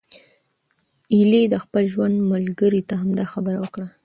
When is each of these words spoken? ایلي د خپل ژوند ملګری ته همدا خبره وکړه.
ایلي 1.13 1.43
د 1.49 1.55
خپل 1.63 1.83
ژوند 1.93 2.15
ملګری 2.31 2.81
ته 2.89 2.93
همدا 3.01 3.25
خبره 3.33 3.57
وکړه. 3.61 3.87